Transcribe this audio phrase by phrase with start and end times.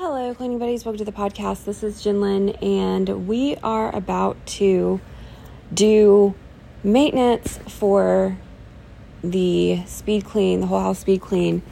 [0.00, 0.84] Hello, cleaning buddies.
[0.84, 1.64] Welcome to the podcast.
[1.64, 5.00] This is Jinlin, and we are about to
[5.74, 6.36] do
[6.84, 8.38] maintenance for
[9.24, 11.62] the speed clean, the whole house speed clean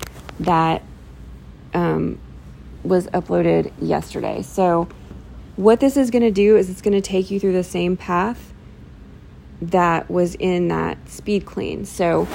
[0.40, 0.82] that
[1.72, 2.18] um,
[2.82, 4.43] was uploaded yesterday.
[4.43, 4.88] So,
[5.54, 7.97] what this is going to do is it's going to take you through the same
[7.97, 8.53] path
[9.63, 11.85] that was in that speed clean.
[11.85, 12.27] So,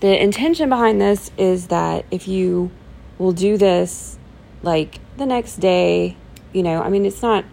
[0.00, 2.72] the intention behind this is that if you
[3.16, 4.18] will do this
[4.64, 6.16] like the next day,
[6.52, 7.44] you know, I mean, it's not,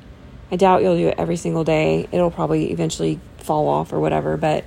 [0.52, 2.08] I doubt you'll do it every single day.
[2.12, 4.64] It'll probably eventually fall off or whatever, but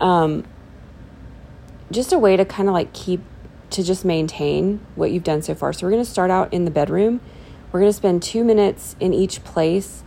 [0.00, 0.44] um,
[1.90, 3.20] just a way to kind of like keep,
[3.70, 5.72] to just maintain what you've done so far.
[5.72, 7.20] So we're going to start out in the bedroom.
[7.72, 10.04] We're going to spend two minutes in each place.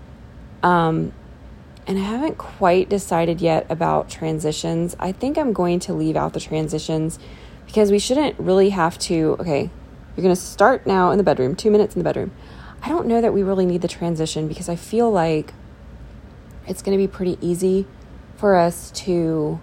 [0.64, 1.12] Um,
[1.86, 4.96] and I haven't quite decided yet about transitions.
[5.00, 7.18] I think I'm going to leave out the transitions
[7.66, 9.38] because we shouldn't really have to.
[9.40, 9.70] Okay,
[10.18, 12.32] you're going to start now in the bedroom, two minutes in the bedroom.
[12.82, 15.54] I don't know that we really need the transition because I feel like
[16.68, 17.86] it's going to be pretty easy
[18.36, 19.60] for us to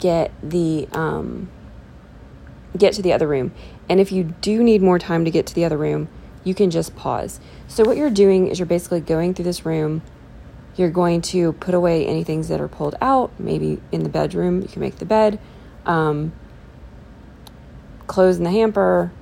[0.00, 1.48] get the um,
[2.76, 3.52] get to the other room.
[3.88, 6.08] And if you do need more time to get to the other room,
[6.42, 7.38] you can just pause.
[7.68, 10.02] So what you're doing is you're basically going through this room.
[10.76, 13.30] You're going to put away any things that are pulled out.
[13.38, 15.38] Maybe in the bedroom, you can make the bed,
[15.86, 16.32] um,
[18.06, 19.12] clothes in the hamper,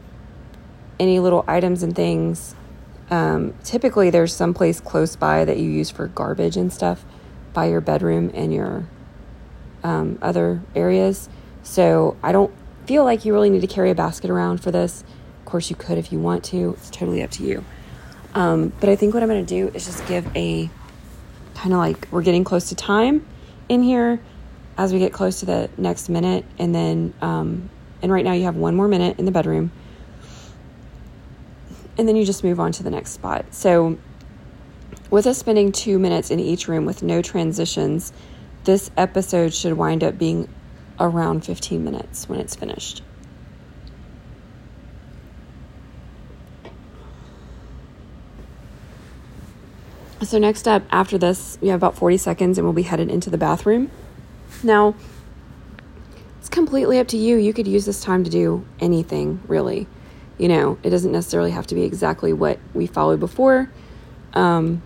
[0.98, 2.54] any little items and things.
[3.10, 7.04] Um, typically, there's some place close by that you use for garbage and stuff
[7.52, 8.86] by your bedroom and your
[9.82, 11.28] um, other areas.
[11.62, 12.52] So I don't
[12.86, 15.04] feel like you really need to carry a basket around for this.
[15.40, 16.74] Of course, you could if you want to.
[16.78, 17.64] It's totally up to you.
[18.34, 20.68] Um, but I think what I'm going to do is just give a
[21.54, 23.26] kind of like we're getting close to time
[23.68, 24.20] in here
[24.76, 26.44] as we get close to the next minute.
[26.58, 27.70] And then, um,
[28.02, 29.72] and right now you have one more minute in the bedroom
[31.98, 33.44] and then you just move on to the next spot.
[33.50, 33.98] So,
[35.10, 38.12] with us spending two minutes in each room with no transitions,
[38.64, 40.48] this episode should wind up being
[41.00, 43.02] around 15 minutes when it's finished.
[50.22, 53.30] So, next up, after this, we have about 40 seconds and we'll be headed into
[53.30, 53.90] the bathroom.
[54.62, 54.94] Now,
[56.38, 57.36] it's completely up to you.
[57.36, 59.88] You could use this time to do anything, really
[60.38, 63.70] you know, it doesn't necessarily have to be exactly what we followed before.
[64.34, 64.82] Um,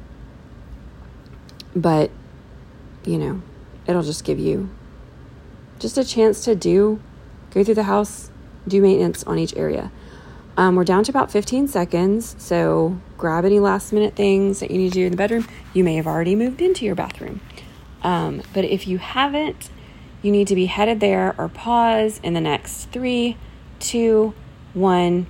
[1.76, 2.10] but,
[3.04, 3.42] you know,
[3.86, 4.70] it'll just give you
[5.78, 7.00] just a chance to do,
[7.50, 8.30] go through the house,
[8.66, 9.90] do maintenance on each area.
[10.56, 14.78] Um, we're down to about 15 seconds, so grab any last minute things that you
[14.78, 15.48] need to do in the bedroom.
[15.72, 17.40] You may have already moved into your bathroom.
[18.02, 19.70] Um, but if you haven't,
[20.20, 23.36] you need to be headed there or pause in the next three,
[23.80, 24.34] two,
[24.74, 25.26] one,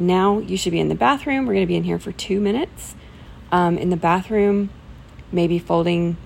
[0.00, 1.46] now you should be in the bathroom.
[1.46, 2.94] We're going to be in here for two minutes.
[3.52, 4.70] Um, in the bathroom,
[5.30, 6.16] maybe folding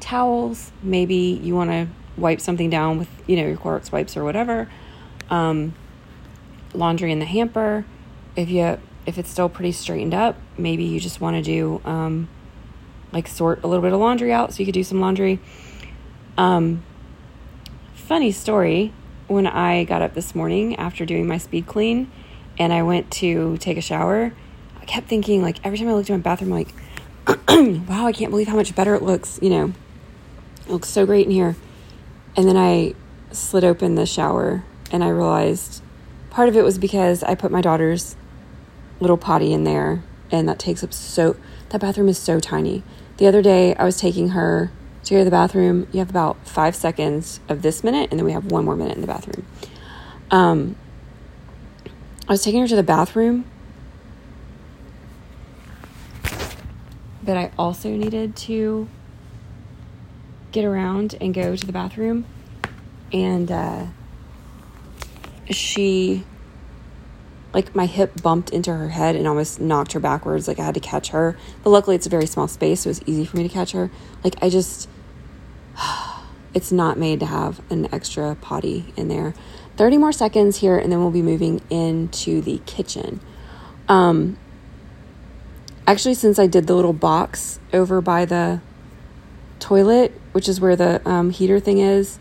[0.00, 0.72] towels.
[0.82, 4.68] Maybe you want to wipe something down with, you know, your Clorox wipes or whatever.
[5.30, 5.74] Um,
[6.74, 7.84] laundry in the hamper.
[8.36, 12.28] If you if it's still pretty straightened up, maybe you just want to do um,
[13.12, 15.40] like sort a little bit of laundry out so you could do some laundry.
[16.38, 16.82] Um,
[17.94, 18.92] funny story
[19.26, 22.10] when I got up this morning after doing my speed clean
[22.58, 24.32] and I went to take a shower,
[24.80, 26.74] I kept thinking, like, every time I looked in my bathroom, like,
[27.48, 29.38] wow, I can't believe how much better it looks.
[29.40, 29.72] You know,
[30.66, 31.56] it looks so great in here.
[32.36, 32.94] And then I
[33.30, 35.82] slid open the shower and I realized
[36.30, 38.16] part of it was because I put my daughter's
[39.00, 41.36] little potty in there and that takes up so,
[41.70, 42.82] that bathroom is so tiny.
[43.18, 44.70] The other day I was taking her
[45.04, 45.86] to go to the bathroom.
[45.92, 48.94] You have about five seconds of this minute and then we have one more minute
[48.94, 49.46] in the bathroom.
[50.30, 50.76] Um,
[52.28, 53.44] I was taking her to the bathroom,
[57.22, 58.88] but I also needed to
[60.52, 62.26] get around and go to the bathroom.
[63.12, 63.86] And uh,
[65.50, 66.24] she,
[67.52, 70.46] like, my hip bumped into her head and almost knocked her backwards.
[70.46, 71.36] Like, I had to catch her.
[71.64, 73.72] But luckily, it's a very small space, so it was easy for me to catch
[73.72, 73.90] her.
[74.22, 74.88] Like, I just,
[76.54, 79.34] it's not made to have an extra potty in there.
[79.76, 83.20] 30 more seconds here, and then we'll be moving into the kitchen.
[83.88, 84.38] Um,
[85.86, 88.60] actually, since I did the little box over by the
[89.58, 92.18] toilet, which is where the um, heater thing is,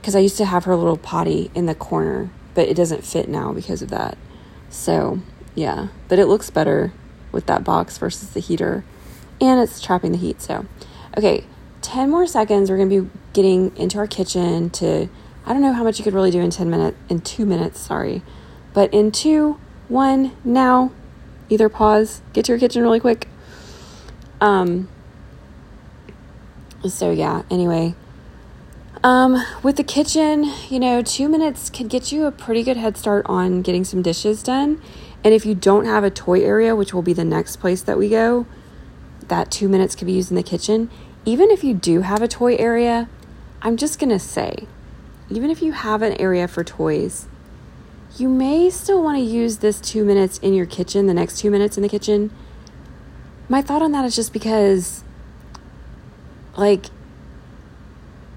[0.00, 3.28] because I used to have her little potty in the corner, but it doesn't fit
[3.28, 4.16] now because of that.
[4.70, 5.20] So,
[5.54, 6.92] yeah, but it looks better
[7.32, 8.84] with that box versus the heater,
[9.40, 10.40] and it's trapping the heat.
[10.40, 10.66] So,
[11.16, 11.44] okay,
[11.82, 12.70] 10 more seconds.
[12.70, 15.08] We're to be getting into our kitchen to
[15.46, 17.78] I don't know how much you could really do in 10 minutes, in two minutes,
[17.78, 18.22] sorry.
[18.74, 19.58] But in two,
[19.88, 20.90] one, now.
[21.48, 23.28] either pause, get to your kitchen really quick.
[24.40, 24.88] Um,
[26.88, 27.94] so yeah, anyway.
[29.04, 32.96] Um, with the kitchen, you know, two minutes can get you a pretty good head
[32.96, 34.82] start on getting some dishes done.
[35.22, 37.98] And if you don't have a toy area, which will be the next place that
[37.98, 38.46] we go,
[39.28, 40.90] that two minutes could be used in the kitchen.
[41.24, 43.08] Even if you do have a toy area,
[43.62, 44.66] I'm just gonna say,
[45.30, 47.26] even if you have an area for toys,
[48.16, 51.50] you may still want to use this two minutes in your kitchen, the next two
[51.50, 52.30] minutes in the kitchen.
[53.48, 55.04] My thought on that is just because,
[56.56, 56.86] like,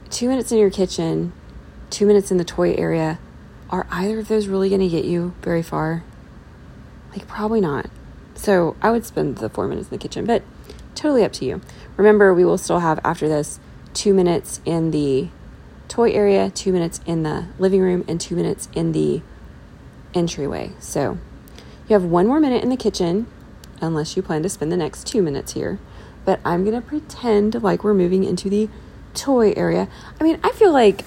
[0.09, 1.31] two minutes in your kitchen,
[1.89, 3.19] two minutes in the toy area,
[3.69, 6.03] are either of those really going to get you very far?
[7.12, 7.89] Like, probably not.
[8.36, 10.44] So I would spend the four minutes in the kitchen, but
[10.95, 11.62] totally up to you.
[11.97, 13.59] Remember, we will still have after this
[13.94, 15.30] two minutes in the
[15.89, 19.21] toy area, two minutes in the living room, and two minutes in the
[20.13, 20.71] entryway.
[20.80, 21.18] So
[21.88, 23.27] you have one more minute in the kitchen,
[23.81, 25.80] unless you plan to spend the next two minutes here.
[26.24, 28.69] But I'm going to pretend like we're moving into the
[29.13, 29.89] toy area.
[30.19, 31.03] I mean, I feel like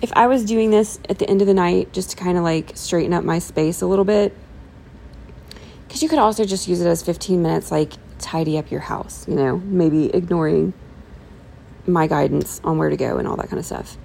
[0.00, 2.44] if I was doing this at the end of the night just to kind of
[2.44, 4.34] like straighten up my space a little bit,
[5.86, 9.28] because you could also just use it as 15 minutes, like tidy up your house,
[9.28, 10.72] you know, maybe ignoring
[11.86, 13.96] my guidance on where to go and all that kind of stuff.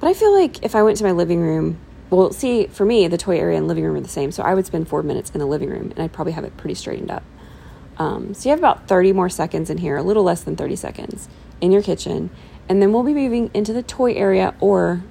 [0.00, 1.78] But I feel like if I went to my living room,
[2.08, 4.32] well, see, for me, the toy area and living room are the same.
[4.32, 6.56] So I would spend four minutes in the living room and I'd probably have it
[6.56, 7.22] pretty straightened up.
[7.98, 10.74] Um, so you have about 30 more seconds in here, a little less than 30
[10.76, 11.28] seconds
[11.60, 12.30] in your kitchen.
[12.68, 15.02] And then we'll be moving into the toy area or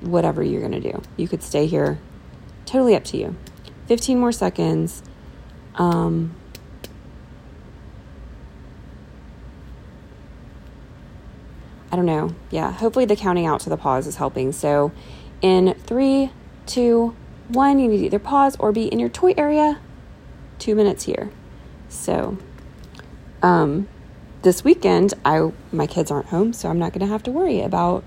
[0.00, 1.02] whatever you're going to do.
[1.16, 1.98] You could stay here,
[2.66, 3.36] totally up to you.
[3.86, 5.02] 15 more seconds.
[5.76, 6.34] Um,
[11.94, 12.34] I don't know.
[12.50, 14.50] Yeah, hopefully the counting out to the pause is helping.
[14.50, 14.90] So,
[15.40, 16.32] in three,
[16.66, 17.14] two,
[17.46, 19.78] one, you need to either pause or be in your toy area.
[20.58, 21.30] Two minutes here.
[21.88, 22.36] So,
[23.44, 23.86] um,
[24.42, 27.60] this weekend, I my kids aren't home, so I'm not going to have to worry
[27.60, 28.02] about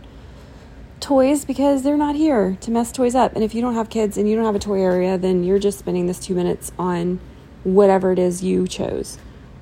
[0.99, 3.35] toys because they're not here to mess toys up.
[3.35, 5.59] And if you don't have kids and you don't have a toy area, then you're
[5.59, 7.21] just spending this two minutes on
[7.63, 9.17] whatever it is you chose.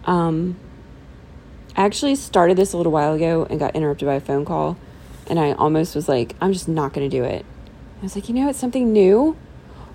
[0.06, 0.58] Um,
[1.76, 4.78] I actually started this a little while ago and got interrupted by a phone call.
[5.28, 7.46] And I almost was like, I'm just not going to do it.
[8.00, 9.36] I was like, you know, it's something new,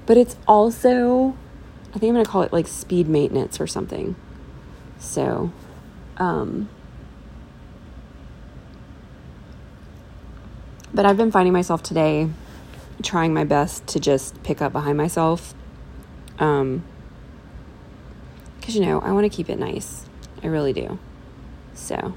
[0.04, 1.36] but it's also,
[1.94, 4.16] I think I'm going to call it like speed maintenance or something.
[4.98, 5.52] So,
[6.18, 6.68] um,
[10.92, 12.28] but I've been finding myself today
[13.02, 15.54] trying my best to just pick up behind myself.
[16.38, 16.84] Um,
[18.58, 20.04] because, you know, I want to keep it nice.
[20.42, 20.98] I really do.
[21.80, 22.14] So,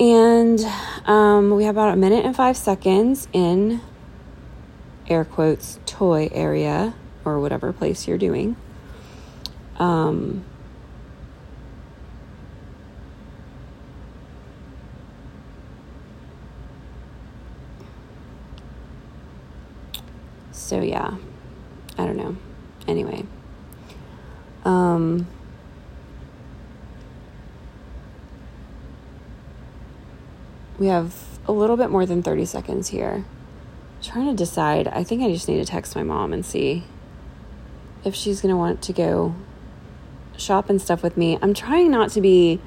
[0.00, 0.60] and
[1.04, 3.82] um, we have about a minute and five seconds in
[5.08, 8.56] air quotes toy area or whatever place you're doing.
[9.78, 10.44] Um,
[20.52, 21.16] so yeah,
[21.98, 22.36] I don't know.
[22.88, 23.24] Anyway,
[24.64, 25.26] um,
[30.78, 31.14] we have
[31.46, 33.24] a little bit more than 30 seconds here.
[33.96, 34.88] I'm trying to decide.
[34.88, 36.84] I think I just need to text my mom and see
[38.04, 39.34] if she's going to want to go
[40.36, 41.38] shop and stuff with me.
[41.40, 42.60] I'm trying not to be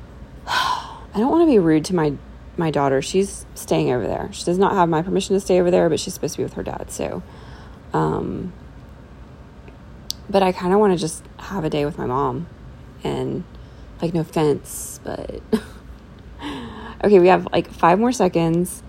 [0.46, 2.14] I don't want to be rude to my
[2.56, 3.00] my daughter.
[3.00, 4.28] She's staying over there.
[4.32, 6.44] She does not have my permission to stay over there, but she's supposed to be
[6.44, 6.90] with her dad.
[6.90, 7.22] So
[7.92, 8.52] um
[10.30, 12.46] but I kind of want to just have a day with my mom
[13.02, 13.44] and
[14.02, 15.40] like no offense, but
[17.04, 18.82] Okay, we have like five more seconds.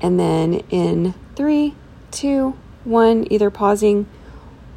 [0.00, 1.74] And then in three,
[2.10, 4.06] two, one, either pausing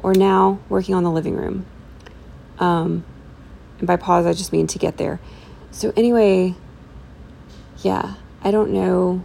[0.02, 1.66] or now working on the living room.
[2.58, 3.04] Um,
[3.78, 5.20] and by pause, I just mean to get there.
[5.70, 6.54] So, anyway,
[7.82, 9.22] yeah, I don't know.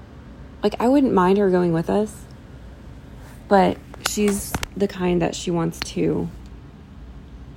[0.62, 2.25] Like, I wouldn't mind her going with us,
[3.48, 3.77] but
[4.08, 6.29] she's the kind that she wants to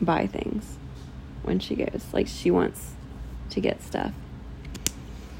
[0.00, 0.78] buy things
[1.42, 2.04] when she goes.
[2.12, 2.92] Like, she wants
[3.50, 4.12] to get stuff.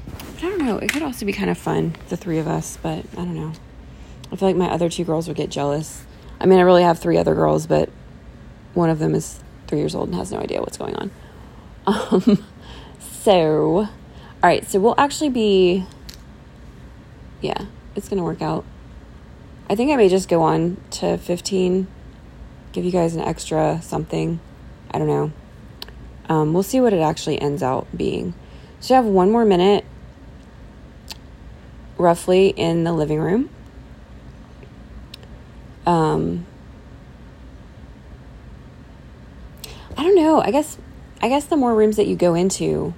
[0.07, 0.77] But I don't know.
[0.77, 3.53] It could also be kind of fun, the three of us, but I don't know.
[4.31, 6.05] I feel like my other two girls would get jealous.
[6.39, 7.89] I mean, I really have three other girls, but
[8.73, 11.11] one of them is three years old and has no idea what's going on.
[11.87, 12.43] Um,
[12.99, 13.89] so, all
[14.43, 15.85] right, so we'll actually be,
[17.39, 18.65] yeah, it's going to work out.
[19.69, 21.87] I think I may just go on to 15,
[22.73, 24.41] give you guys an extra something.
[24.91, 25.31] I don't know.
[26.27, 28.33] Um, we'll see what it actually ends out being.
[28.81, 29.85] So, I have one more minute
[31.97, 33.49] roughly in the living room.
[35.85, 36.45] Um,
[39.97, 40.41] I don't know.
[40.41, 40.77] I guess
[41.21, 42.93] I guess the more rooms that you go into,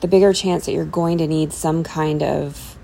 [0.00, 2.76] the bigger chance that you're going to need some kind of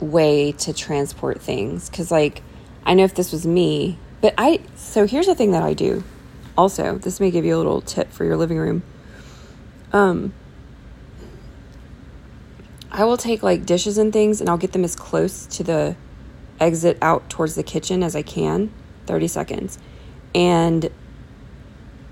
[0.00, 2.42] way to transport things cuz like
[2.84, 6.02] I know if this was me, but I so here's the thing that I do.
[6.58, 8.82] Also, this may give you a little tip for your living room.
[9.92, 10.32] Um
[12.92, 15.96] I will take like dishes and things and I'll get them as close to the
[16.60, 18.72] exit out towards the kitchen as I can,
[19.06, 19.78] 30 seconds.
[20.34, 20.90] And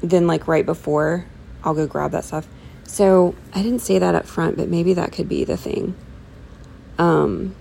[0.01, 1.27] then like right before
[1.63, 2.49] I'll go grab that stuff.
[2.85, 5.95] So I didn't say that up front, but maybe that could be the thing.
[6.99, 7.55] Um,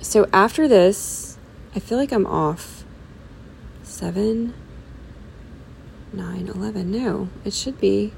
[0.00, 1.38] so after this,
[1.74, 2.84] I feel like I'm off
[3.82, 4.54] seven,
[6.12, 6.90] nine, eleven.
[6.90, 8.12] No, it should be.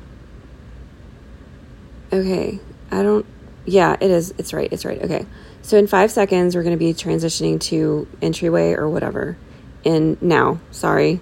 [2.13, 3.27] Okay, I don't.
[3.65, 4.35] Yeah, it is.
[4.39, 4.73] It's right.
[4.73, 5.01] It's right.
[5.03, 5.27] Okay.
[5.63, 9.37] So in five seconds, we're going to be transitioning to entryway or whatever.
[9.85, 11.21] In now, sorry,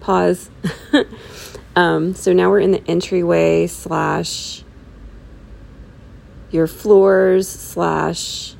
[0.00, 0.50] pause.
[1.76, 4.62] um, so now we're in the entryway slash
[6.50, 8.54] your floors slash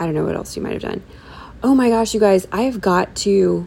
[0.00, 1.02] I don't know what else you might have done.
[1.62, 3.66] Oh my gosh, you guys, I have got to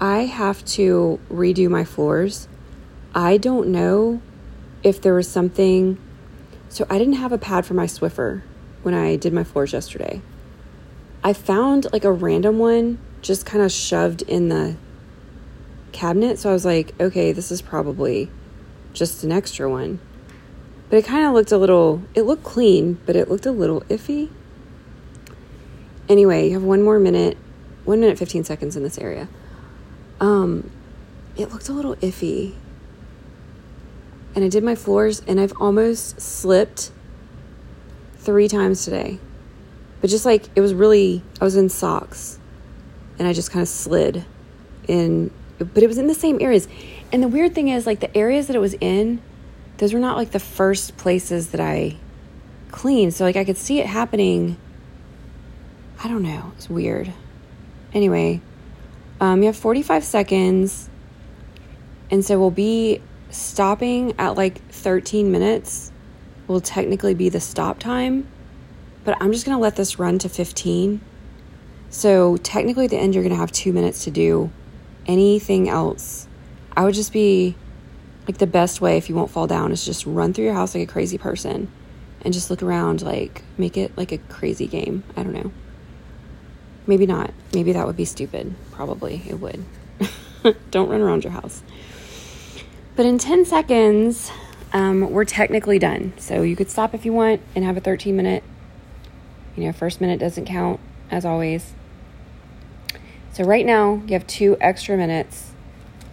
[0.00, 2.48] I have to redo my floors.
[3.14, 4.20] I don't know
[4.82, 5.98] if there was something
[6.72, 8.40] so I didn't have a pad for my Swiffer
[8.82, 10.22] when I did my floors yesterday.
[11.22, 14.76] I found like a random one just kind of shoved in the
[15.92, 16.38] cabinet.
[16.38, 18.30] So I was like, okay, this is probably
[18.94, 20.00] just an extra one.
[20.88, 23.82] But it kind of looked a little, it looked clean, but it looked a little
[23.82, 24.30] iffy.
[26.08, 27.36] Anyway, you have one more minute,
[27.84, 29.28] one minute, 15 seconds in this area.
[30.20, 30.70] Um,
[31.36, 32.54] it looked a little iffy
[34.34, 36.90] and I did my floors and I've almost slipped
[38.16, 39.18] three times today.
[40.00, 42.38] But just like it was really, I was in socks
[43.18, 44.24] and I just kind of slid
[44.88, 46.66] in, but it was in the same areas.
[47.12, 49.20] And the weird thing is, like, the areas that it was in,
[49.76, 51.96] those were not like the first places that I
[52.70, 53.12] cleaned.
[53.12, 54.56] So, like, I could see it happening.
[56.02, 56.52] I don't know.
[56.56, 57.12] It's weird.
[57.92, 58.40] Anyway,
[59.20, 60.88] um, you have 45 seconds.
[62.10, 63.00] And so we'll be
[63.32, 65.90] stopping at like 13 minutes
[66.46, 68.28] will technically be the stop time,
[69.04, 71.00] but I'm just going to let this run to 15.
[71.90, 74.50] So, technically, at the end, you're going to have two minutes to do
[75.06, 76.26] anything else.
[76.74, 77.54] I would just be
[78.26, 80.74] like the best way if you won't fall down is just run through your house
[80.74, 81.70] like a crazy person
[82.22, 85.04] and just look around, like make it like a crazy game.
[85.16, 85.52] I don't know.
[86.86, 87.32] Maybe not.
[87.52, 88.54] Maybe that would be stupid.
[88.70, 89.64] Probably it would.
[90.70, 91.62] don't run around your house.
[92.94, 94.30] But in 10 seconds,
[94.72, 96.12] um, we're technically done.
[96.18, 98.44] So you could stop if you want and have a 13 minute.
[99.56, 100.80] You know, first minute doesn't count,
[101.10, 101.72] as always.
[103.32, 105.52] So right now, you have two extra minutes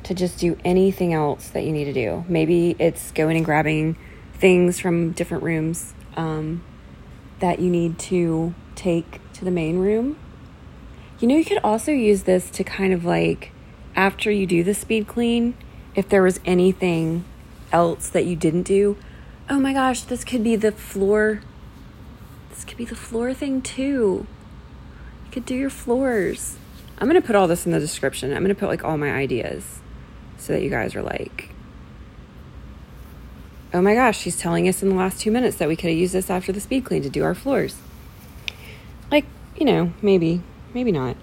[0.04, 2.24] to just do anything else that you need to do.
[2.30, 3.98] Maybe it's going and grabbing
[4.34, 6.64] things from different rooms um,
[7.40, 10.18] that you need to take to the main room.
[11.20, 13.52] You know, you could also use this to kind of like,
[13.96, 15.56] after you do the speed clean,
[15.96, 17.26] if there was anything
[17.72, 18.98] else that you didn't do,
[19.50, 21.42] oh my gosh, this could be the floor.
[22.50, 24.26] This could be the floor thing too.
[25.26, 26.58] You could do your floors.
[26.98, 28.32] I'm going to put all this in the description.
[28.32, 29.80] I'm going to put like all my ideas
[30.38, 31.50] so that you guys are like,
[33.74, 35.98] oh my gosh, she's telling us in the last two minutes that we could have
[35.98, 37.78] used this after the speed clean to do our floors.
[39.12, 40.42] Like, you know, maybe,
[40.74, 41.16] maybe not.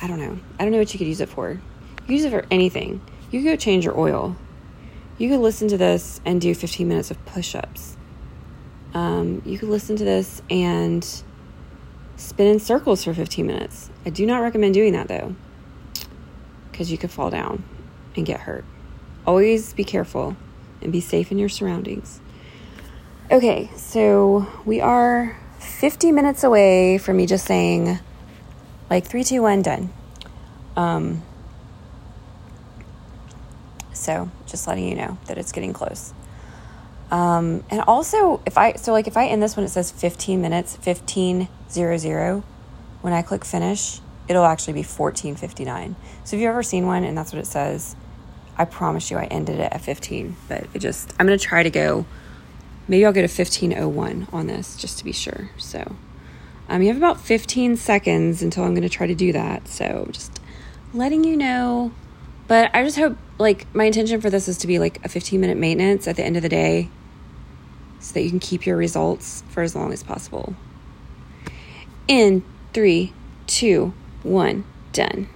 [0.00, 0.38] I don't know.
[0.58, 1.60] I don't know what you could use it for.
[2.06, 3.00] Use it for anything.
[3.30, 4.36] You could go change your oil.
[5.18, 7.96] You could listen to this and do 15 minutes of push ups.
[8.92, 11.04] Um, you could listen to this and
[12.16, 13.90] spin in circles for 15 minutes.
[14.06, 15.34] I do not recommend doing that though,
[16.70, 17.64] because you could fall down
[18.16, 18.64] and get hurt.
[19.26, 20.36] Always be careful
[20.80, 22.20] and be safe in your surroundings.
[23.30, 27.98] Okay, so we are 50 minutes away from me just saying,
[28.90, 29.92] like, three, two, one, done.
[30.76, 31.22] Um,
[34.04, 36.12] so just letting you know that it's getting close.
[37.10, 40.40] Um, and also, if I so like if I end this when it says 15
[40.40, 42.42] minutes, 1500,
[43.00, 45.96] when I click finish, it'll actually be 1459.
[46.24, 47.96] So if you've ever seen one and that's what it says,
[48.58, 50.36] I promise you I ended it at 15.
[50.48, 52.04] But it just I'm gonna try to go.
[52.86, 55.50] Maybe I'll go to 1501 on this just to be sure.
[55.56, 55.96] So
[56.68, 59.68] um, you have about 15 seconds until I'm gonna try to do that.
[59.68, 60.40] So just
[60.92, 61.92] letting you know
[62.46, 65.40] but I just hope, like, my intention for this is to be like a 15
[65.40, 66.88] minute maintenance at the end of the day
[68.00, 70.54] so that you can keep your results for as long as possible.
[72.06, 73.12] In three,
[73.46, 75.28] two, one, done.